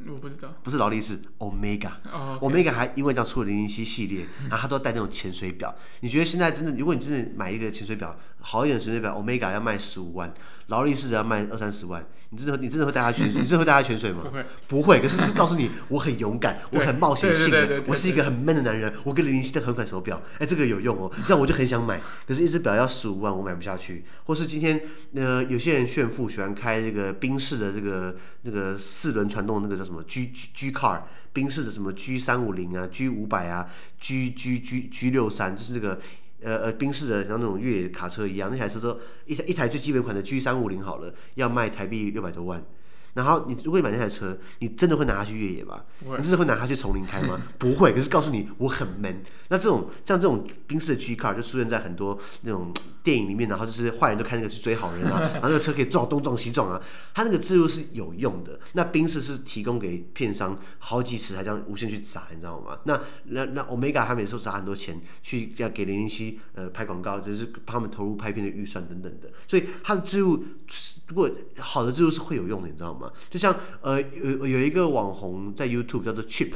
[0.06, 1.92] 我不知道，不是劳力士，Omega。
[2.10, 2.64] Oh, okay.
[2.64, 5.76] Omega 还因为这样出了零零七系列，然后他都戴那种潜水表。
[6.00, 10.32] 你觉得现在真的，如果你真的买一个潜水表，好一点的潜水表，Omega 要卖十五万，
[10.66, 12.04] 劳力士的要卖二三十万。
[12.32, 13.40] 你真的你真的会带他潜水？
[13.40, 14.22] 你真的会带他 潜水吗？
[14.22, 15.00] 不会，不会。
[15.00, 18.92] 可是是告诉你，我很勇敢， 我很冒险性的，我是一个很 man 的男人。
[19.04, 21.10] 我跟零零七戴同款手表，哎，这个有用哦。
[21.24, 22.00] 这样我就很想买。
[22.28, 24.04] 可是，一只表要十五万，我买不下去。
[24.24, 24.80] 或是今天，
[25.14, 33.66] 呃，有些人炫富，喜欢开这个宾士的这个那个四轮传动那个叫什么 G G G Car，宾士的什么 G 三五零啊，G 五百啊
[34.00, 36.00] ，G G G G 六三，就是这个。
[36.42, 42.64] 呃呃，宾士的像那种越野卡车一样，那台车都一台一台最基本款的 G 三五零好了，要卖台币六百多万。
[43.14, 45.84] 然后你如果你买那台车，你真的会拿它去越野吧？
[46.00, 47.40] 你真的会拿它去丛林开吗？
[47.58, 47.92] 不会。
[47.92, 49.20] 可是告诉你，我很 man。
[49.48, 56.80] 那这种像这种宾士的 G car 就出现在很多那种电影里面，然后就是坏人都开那个去追好人啊， 然后那个车可以撞东撞西撞啊。
[57.14, 58.58] 它那个制度是有用的。
[58.74, 62.78] 那宾士是提供给片商好几次，还这样无限去砸，你知道吗？
[62.84, 69.28] 那那那 Omega 他每次都砸很多钱去要给零零七呃拍广告，就是帮他们投入拍片的预算等等的。
[69.48, 70.44] 所以它的制度
[71.08, 72.99] 如果好的制度是会有用的，你知道吗？
[73.28, 76.52] 就像呃有有一个网红在 YouTube 叫做 Chip，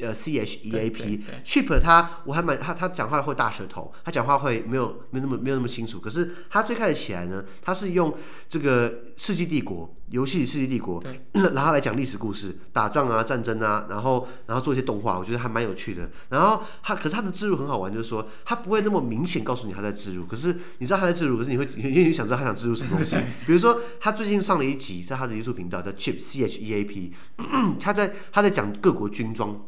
[0.00, 6.00] 呃 C H E A P，Chip 他我还蛮他他讲话会大舌头，他讲话会没有没有那么没有那么清楚。
[6.00, 8.14] 可是他最开始起来呢，他是用
[8.48, 11.02] 这个世纪帝国游戏《世纪帝国》，
[11.54, 16.10] 然后来讲历史故事、打仗啊、战争啊，然后然后做一些动画，我觉得还蛮有趣的。
[16.28, 23.16] 然后他可是他的植入很好玩，就是说他不会那么明显告诉你他在植入，可是你知道他在植入，可是你会 你想知道他想植入什么东西。
[23.46, 27.12] 比如说他最近上了一集，在他的 YouTube 频道叫 Chip C H E A P，
[27.80, 29.64] 他在他在讲各国军装。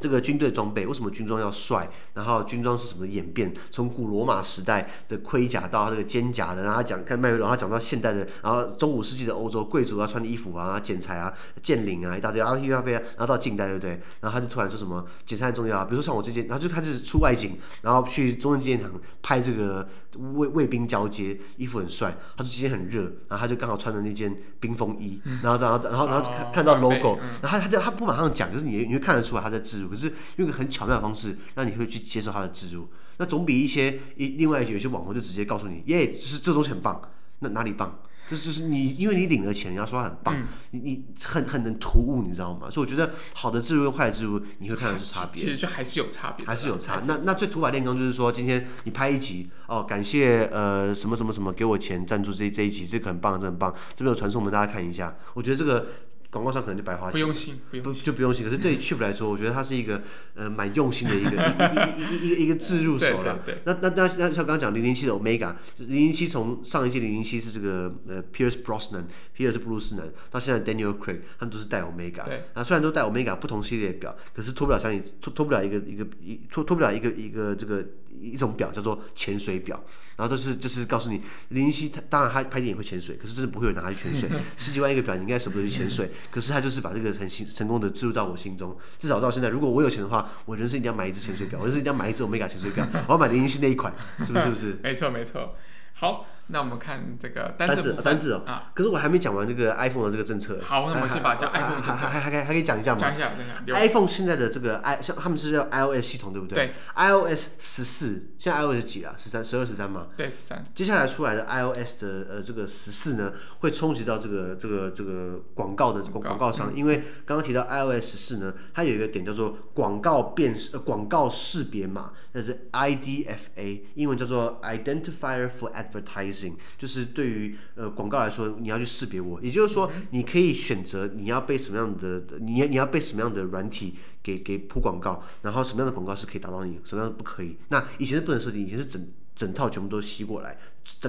[0.00, 1.88] 这个军队装备为什么军装要帅？
[2.14, 3.52] 然后军装是什么演变？
[3.70, 13.90] 从古罗马时代的盔甲到这个肩甲的，然后讲看麦瑞龙，然后讲到现代的，然后中古世纪的欧洲贵族要穿的衣服啊，剪裁啊，剑领啊，一大堆啊，一大堆，然后到近代，对不对？
[14.20, 19.86] 然后他就突然说什么剪裁很重要啊，比如说像我这件，然后就开始出外景，然后去中正纪念堂拍这个
[20.34, 22.16] 卫卫兵交接，衣服很帅。
[22.36, 29.87] 他说今天很热，然后他就刚好穿的那件冰风衣，然后然后然后然后看看到 logo，然后他他就他不马上讲，可是你你会看得出来他在置入。
[29.88, 37.00] 可是用一个很巧妙的方式，让你会去接受他的植入，那总比一些一另外有一些网红就直接告诉你，耶，就是这东西很棒，
[37.40, 38.00] 那哪里棒？
[38.30, 42.68] 就是就是你因为你领了钱，你要说他很棒，嗯、你你很很能突兀，你知道吗？
[42.70, 45.42] 所以我觉得好的植入跟坏的植入，你会看得出差别。
[45.42, 47.00] 其实就还是有差别，还是有差。
[47.06, 55.16] 那那最土法炼钢就是说，今天你拍一集哦，感谢呃什么什么什么给我钱赞助这这一集，这个很棒，这很棒，这边有传送，门大家看一下。
[55.32, 55.86] 我觉得这个。
[56.30, 58.44] 广告商可能就白花钱，不用心，不用心，就不用心。
[58.44, 60.02] 可是对于 Chip 来说，我觉得它是一个
[60.34, 63.38] 呃蛮用心的一个一一一一个一个置入手了。
[63.64, 72.24] 那那那那像刚刚讲零零七的 Omega，零零七从上一季零零七是这个呃 Pierce Brosnan，皮尔斯布鲁斯南，到现在 Daniel Craig，他们都是带 Omega。
[72.24, 72.44] 对。
[72.52, 77.84] 啊，虽然都带 Omega 不同系列的表，可是脱不了相脱脱不了一个一个一脱脱不了一个一个这个。
[78.20, 79.82] 一种表叫做潜水表，
[80.16, 84.28] 然后都是就是告诉你，零零七他当然他拍电影会潜水，可是真的不会有人拿它去潜水。
[84.56, 88.76] 十几万一个表，你应该舍不得去潜水，可是他就是把这个很成功的植入到我心中。
[88.98, 94.44] 至少到现在，如果我有钱的话，我人生一定要买一只潜水表，我人生一定要买一只欧米伽潜水表，我要买零零七那一款，是不是？
[94.44, 94.78] 是不是？
[94.82, 95.54] 没错，没错。
[95.94, 100.58] 好，那我们看这个单字单字哦啊，可是我还没讲完这个 iPhone 的这个政策。
[100.62, 102.98] 好，那我们先把叫 iPhone 还还还还可以还可以讲一下吗？
[102.98, 103.30] 讲一下，
[103.66, 103.78] 讲一下。
[103.86, 106.66] iPhone 现在的这个 i 像他们是叫 iOS 系统对不对？
[106.66, 106.72] 对。
[106.96, 109.14] iOS 十四，现在 iOS 几啊？
[109.18, 110.06] 十三、十二、十三吗？
[110.16, 110.64] 对，十三。
[110.74, 126.37] 接下来出来的 iOS 的呃这个十四呢，会冲击到这个这个这个广告的广广告商，因为刚刚提到 iOS 十四呢，它有一个点叫做广告辨识呃广告识别码，那是 IDFA，英文叫做 Identifier for Advertising。
[126.76, 137.56] 就是对于呃广告来说，你要去识别我，也就是说，你可以选择你要被什么样的，你你要被什么样的软体给给铺广告，然后什么样的广告是可以打到你，什么样的不可以。
[137.68, 139.04] 那以前是不能设定，以前是整
[139.38, 140.58] 整套全部都吸过来，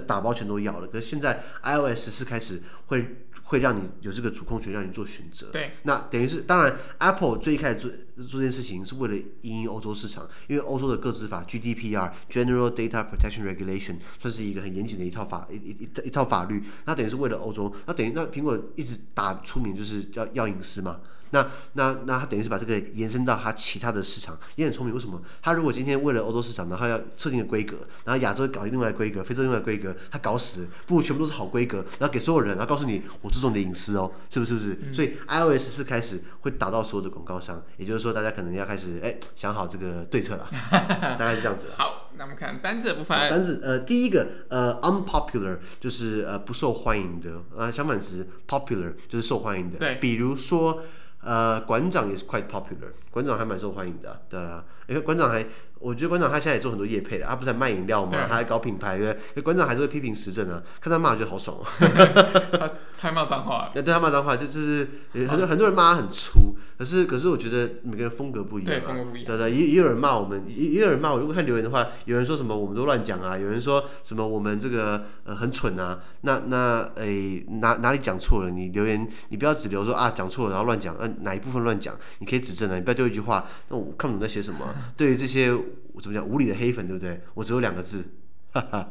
[0.05, 0.87] 打包全都要了。
[0.87, 3.25] 可是现在 iOS 是开始会。
[3.49, 5.47] 会让你有这个主控权，让你做选择。
[5.51, 7.89] 对，那等于是当然，Apple 最一开始做
[8.27, 16.63] 做这件事情是为了因应欧洲市场，因为欧洲的个资法 GDPR（General Data Protection Regulation） 算是一个很严谨的一套法一一一一套法律。
[16.85, 20.99] 那等于是为了欧洲，那等于那苹果一直打出名就是要要隐私嘛。
[21.31, 24.93] 那那那他等于是把这个延伸到他其他的市场，也很聪明。
[24.93, 25.21] 为什么？
[25.41, 34.49] 他如果今天为了欧洲市场，然后要设定的规格，然后亚洲搞另外规格，非洲另外规格，他搞死，不如全部都是好规格，然后给所有人，然后告诉你我注重你的隐私哦，是不是？
[34.49, 34.79] 是不是？
[34.81, 41.67] 嗯、所以 iOS 是开始会打到所有的广告商，也就是说大家可能要开始哎想好这个对策了， 大概是这样子。
[41.77, 43.29] 好，那我们看单字的部分。
[43.29, 49.77] 单字呃第一个呃 unpopular 就是呃不受欢迎的啊，相反词 popular 就是受欢迎的。
[49.77, 50.81] 对，比如说。
[51.21, 55.45] 呃，馆长也是 quite popular，馆长还蛮受欢迎的，对啊，因为馆长还，
[55.79, 58.25] 我觉得馆长他现在也做很多业配了，他不是在卖饮料吗？
[58.27, 59.41] 他还搞品牌，对不对？
[59.41, 61.63] 馆长还是会批评时政啊，看他骂就好爽哦。
[62.59, 63.69] 他太骂脏话了。
[63.73, 64.87] 对，对他骂脏话就就是
[65.27, 69.25] 很多很多人骂他很粗，可是可是我觉得每个人风格不一样，对，风格不一样。
[69.25, 71.19] 对对，也也有人骂我们，也也有人骂我。
[71.19, 78.49] 如果看留言的话，有人说什么我们都乱讲啊，有人说什么我们这个呃很蠢啊，那那诶哪哪里讲错了？
[78.49, 84.59] 你留言你不要只留说啊讲错了然后乱讲，呃哪一部分乱讲，你可以指正啊，你不要丢一句话，那我看不懂在写什么。
[84.97, 85.55] 对于这些
[85.99, 87.21] 怎么讲无理的黑粉，对不对？
[87.33, 88.05] 我只有两个字，
[88.51, 88.89] 哈哈，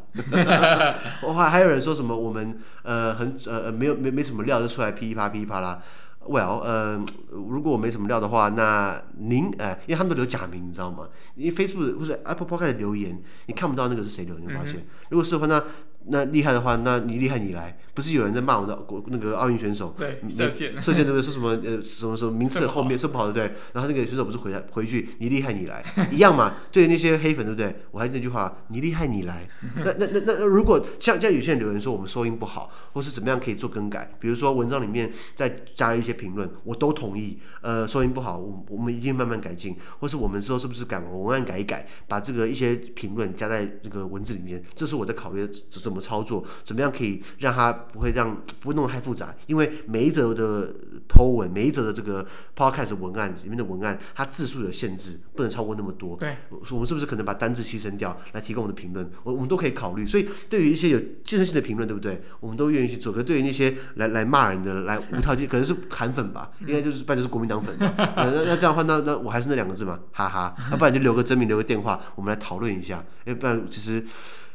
[1.22, 5.80] 我还还有人说什么我们呃很呃呃没有没没什么料就出来噼啪噼啪啦。
[6.28, 11.08] Well，呃，如果我没什么料的话，那您呃，因为他们都留假名，你知道吗？
[11.34, 14.76] 因为 Facebook 或者 Apple Podcast 留言，你看不到那个是谁留，你会发现。
[14.76, 15.64] 嗯、如果是的话，那
[16.06, 17.76] 那厉害的话，那你厉害你来。
[17.94, 21.22] 不是有人在骂我的国那个奥运选手，对射箭，射箭对不对？
[21.22, 23.58] 说什么呃什么什么 名次后面射不好对不对？
[23.72, 26.54] 然后那个选手不是回来回去，你厉害你来一样嘛？
[26.70, 27.74] 对那些黑粉对不对？
[27.90, 29.48] 我还是那句话，你厉害你来。
[29.84, 37.36] 那那那那如果像像有些人留言说我们收音不好，或是怎么样可以做更改，比如说文章里面再加了一些评论，我都同意。
[37.62, 45.44] 呃，收音不好，我我们一定慢慢改进，或是我们之后是不是改文案改一改，把这个一些评论加在这个文字里面，这是我在考虑
[45.88, 48.36] 怎么操作，怎么样可以让它不会让。
[48.60, 50.74] 不会弄得太复杂，因为每一则的
[51.08, 56.16] po 文，每一则的这个 podcast 文案里面的文案，它字数有限制，不能超过那么多。
[56.16, 59.08] 对，我们是不是可能把单字牺牲掉，来提供我们的评论？
[59.22, 60.06] 我我们都可以考虑。
[60.06, 62.20] 所以，对于一些有建设性的评论，对不对？
[62.40, 63.12] 我们都愿意去做。
[63.12, 67.74] 可是对于那些来来骂人的，来无条件，可能是韩粉吧，应该就是不然就是国民党粉。
[67.78, 70.54] 那那这样的话，那那我还是那两个字嘛，哈哈。
[70.70, 73.04] 那不然就留个真名，留个电话，我们来讨论一下。
[73.24, 74.04] 要不然其实，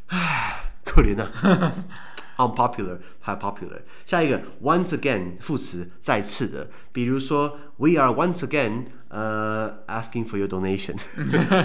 [0.07, 1.72] 唉，可怜呐。
[2.38, 10.96] unpopular 还 popular，下一个 once again 副词再次的，比如说 we are once again 呃、uh, asking for your donation，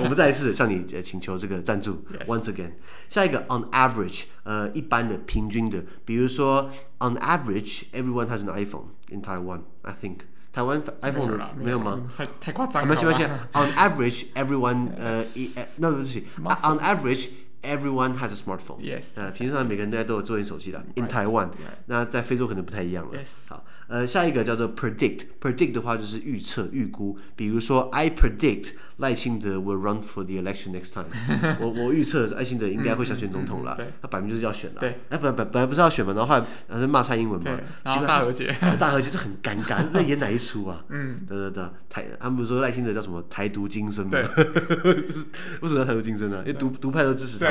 [0.01, 2.03] 我们再一次向你请求这个赞助。
[2.11, 2.25] Yes.
[2.25, 2.71] once again，
[3.07, 12.01] 下一个 on average 呃一般的平均的，比如说 on average everyone has an iPhone in Taiwan，I think 台湾 iPhone 的没有吗？
[12.17, 12.89] 太太夸张了。
[12.89, 17.27] 没关系没关系，on average everyone 呃一那对不起，on average。
[17.62, 18.80] Everyone has a smartphone.
[18.80, 19.06] Yes.
[19.16, 20.84] 呃，平常每个人都有智能手机的。
[20.94, 21.50] In Taiwan，
[21.86, 23.18] 那在非洲可能不太一样了。
[23.18, 23.48] Yes.
[23.48, 25.22] 好，呃，下一个叫做 predict。
[25.40, 27.18] predict 的话就是预测、预估。
[27.34, 31.06] 比如说，I predict 赖清德 will run for the election next time。
[31.60, 33.78] 我我预测赖清德应该会想选总统了。
[34.02, 34.80] 他摆明就是要选了。
[34.80, 35.00] 对。
[35.08, 37.58] 哎，本本本来不是要选嘛，然后后来还骂蔡英文嘛。
[37.84, 38.54] 然后大和解。
[38.78, 40.84] 大和解这很尴尬， 在演哪一出啊？
[40.90, 41.20] 嗯。
[41.26, 44.10] 对对对，台他们不是说赖清德叫什么台独精神吗？
[44.10, 44.22] 对。
[45.60, 46.38] 为什么要台独精神呢？
[46.46, 47.48] 因为独独派都支持他。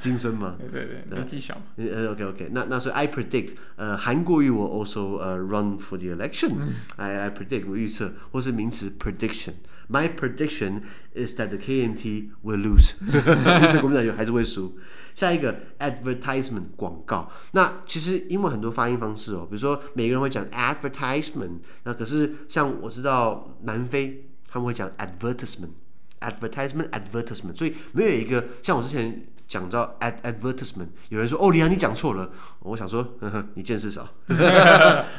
[0.00, 1.56] 精神嘛，对对对，没技巧。
[1.76, 10.79] 呃，OK OK，那那所以 I predict，呃，韩国瑜我 also 呃 run for the election，I I predict 我预测，或是名词 prediction，My prediction
[11.14, 14.78] is that the KMT will lose，预测国民党还是会输。
[15.14, 29.26] 下一个 advertisement 广告，那其实英文很多发音方式哦，比如说每个人会讲 advertisement，那可是像我知道南非他们会讲 advertisement，advertisement advertisement，所以没有一个像我之前。
[29.50, 32.30] 讲到 advertisement，有人说哦，李安你讲错了。
[32.60, 34.08] 我想说，呵呵你见识少。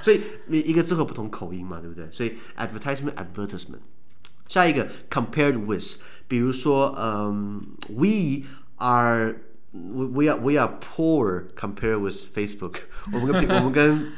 [0.01, 2.09] 所以每一个字会不同口音嘛，对不对？
[2.09, 3.81] 所以 advertisement advertisement。
[4.50, 8.44] 下一个 compared with，比如说，嗯，we
[8.76, 9.36] are
[9.72, 12.76] we we are we are poor compared with Facebook。
[13.12, 14.12] 我们跟我们跟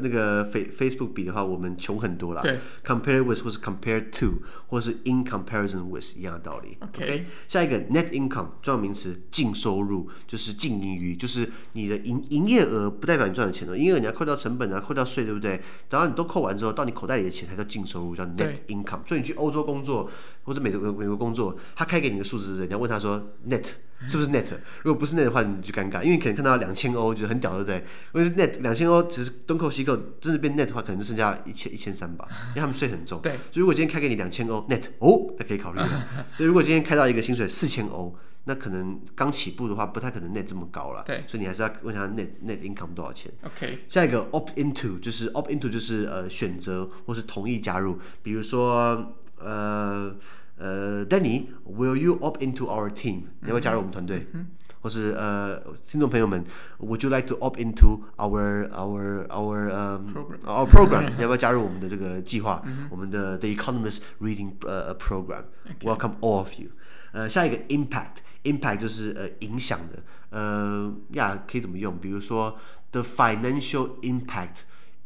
[0.00, 2.42] 那个 Face Facebook 比的话，我们穷很多啦。
[2.42, 6.76] 对，compare with 或是 compare to 或是 in comparison with 一样的道理。
[6.80, 7.24] OK，, okay?
[7.46, 15.56] 下一个 net income 专有名词，净收入就是净盈余，就是你的营营业额不代表你赚的钱哦，营业额你要扣掉成本啊，扣掉税，对不对？
[15.88, 19.06] 等到你都扣完之后，到你口袋里的钱才叫净收入，叫 net income。
[19.06, 20.10] 所以你去欧洲工作
[20.42, 23.64] 或者美国美国工作，他开给你的数字，你要问他说 net。
[24.06, 24.44] 是不是 net？
[24.82, 27.84] 如果不是 net 的话，你就尴尬，因为你可能看到两千欧，觉得很屌，对不对？
[28.12, 33.20] 如果是 net 两千欧，只是东扣西扣，真的变 net 的话，可能就剩下一千一千三吧，因为他们税很重。
[33.20, 33.32] 对。
[33.32, 35.80] 所以如果今天开给你两千欧 net，哦，那可以考虑。
[36.36, 41.02] 所以如果今天开到一个薪水四千欧，那可能刚起步的话，不太可能 net 这么高了。
[41.04, 41.24] 对。
[41.26, 43.30] 所以你还是要问他 net net income 多少钱。
[43.42, 43.80] OK。
[43.88, 50.14] 下一个 opt into 就是 opt into 就是呃选择或是同意加入，比如说呃
[50.57, 53.23] 呃 Danny，will you opt into our team？
[53.41, 54.27] 你要不要加入我们团队？
[54.33, 54.47] 嗯
[54.83, 56.43] 或是呃，听众朋友们，
[56.79, 60.39] Would you like to opt into our our our um program.
[60.41, 61.09] our program？
[61.15, 62.61] 你要不要加入我们的这个计划？
[62.89, 66.71] 我们的 The Economist Reading 呃 program。Welcome all of you。
[67.13, 71.97] 呃，下一个 impact，impact 就是呃影响的，呃呀可以怎么用？
[71.97, 72.59] 比如说
[72.91, 74.63] the financial impact，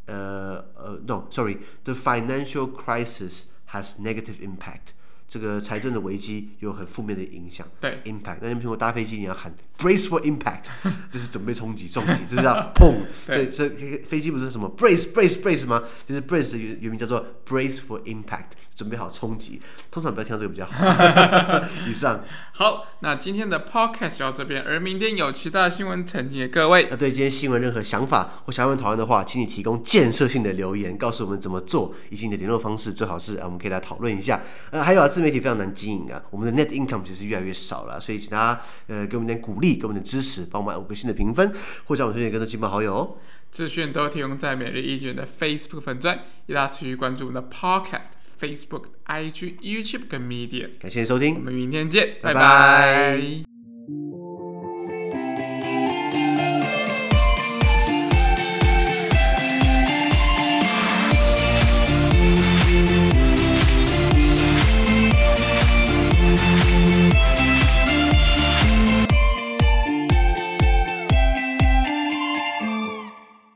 [0.08, 4.96] 呃呃，no，sorry，the financial crisis has negative impact。
[5.33, 7.67] 这个财政的危机有很负面的影响。
[7.81, 8.37] 对，impact。
[8.43, 9.51] 那你比如说搭飞机，你要喊
[9.83, 10.67] brace for impact，
[11.11, 12.95] 就是准备冲击、撞击， 就是要砰。
[13.27, 13.69] 对，这
[14.09, 15.83] 飞机不是什么 brace brace brace 吗？
[16.07, 19.61] 就是 brace 的原原名叫做 brace for impact，准备好冲击。
[19.91, 21.67] 通常不要听到这个比较好。
[21.87, 22.25] 以上。
[22.53, 26.87] 好，那今天的 podcast 就到这边，而明天有其他新闻呈现给各位。
[26.91, 34.41] 那对今天新闻任何想法或想要讨论的话，请你提供建设性的留言，告诉我们怎么做，以及你的联络方式，最好是啊我们可以来讨论一下。
[34.71, 41.53] 呃，还有啊，自自媒体非常难经营啊，我们的 net income 其实越来越少了，所以请大家呃给我们点鼓励，给我们点支持，帮我们五个星的评分，
[41.85, 43.17] 或者我们推荐更多亲朋好友哦。
[43.51, 50.71] 资讯都提供在每日一卷的 Facebook 粉钻，也大家持续关注我们的 Podcast、Facebook、IG、YouTube 跟 Media。
[50.81, 52.41] 感谢收听，我们明天见，拜拜。
[52.41, 54.22] 拜拜。